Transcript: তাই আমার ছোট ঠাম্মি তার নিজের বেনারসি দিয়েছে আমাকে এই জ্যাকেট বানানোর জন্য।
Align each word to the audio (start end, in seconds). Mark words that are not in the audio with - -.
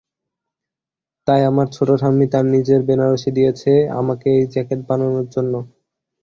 তাই 1.27 1.41
আমার 1.45 1.67
ছোট 1.75 1.89
ঠাম্মি 2.01 2.25
তার 2.33 2.45
নিজের 2.53 2.81
বেনারসি 2.87 3.29
দিয়েছে 3.37 3.71
আমাকে 3.99 4.27
এই 4.37 4.45
জ্যাকেট 4.53 4.79
বানানোর 4.87 5.27
জন্য। 5.35 5.53